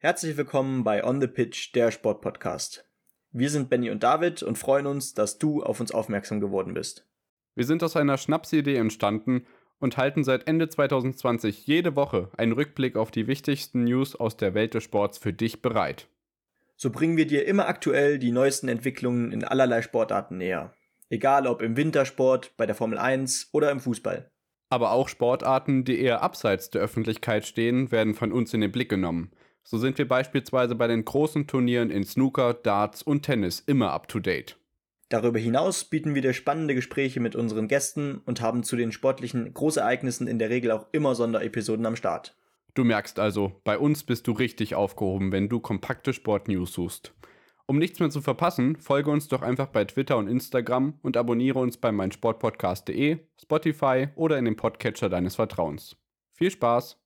[0.00, 2.88] Herzlich willkommen bei On the Pitch, der Sportpodcast.
[3.32, 7.04] Wir sind Benny und David und freuen uns, dass du auf uns aufmerksam geworden bist.
[7.56, 9.44] Wir sind aus einer Schnapsidee entstanden
[9.80, 14.54] und halten seit Ende 2020 jede Woche einen Rückblick auf die wichtigsten News aus der
[14.54, 16.06] Welt des Sports für dich bereit.
[16.76, 20.74] So bringen wir dir immer aktuell die neuesten Entwicklungen in allerlei Sportarten näher.
[21.10, 24.30] Egal ob im Wintersport, bei der Formel 1 oder im Fußball.
[24.70, 28.90] Aber auch Sportarten, die eher abseits der Öffentlichkeit stehen, werden von uns in den Blick
[28.90, 29.32] genommen–
[29.70, 34.56] so sind wir beispielsweise bei den großen Turnieren in Snooker, Darts und Tennis immer up-to-date.
[35.10, 39.52] Darüber hinaus bieten wir dir spannende Gespräche mit unseren Gästen und haben zu den sportlichen
[39.52, 42.34] Großereignissen in der Regel auch immer Sonderepisoden am Start.
[42.72, 47.12] Du merkst also, bei uns bist du richtig aufgehoben, wenn du kompakte Sportnews suchst.
[47.66, 51.58] Um nichts mehr zu verpassen, folge uns doch einfach bei Twitter und Instagram und abonniere
[51.58, 55.94] uns bei meinsportpodcast.de, Spotify oder in dem Podcatcher deines Vertrauens.
[56.32, 56.98] Viel Spaß!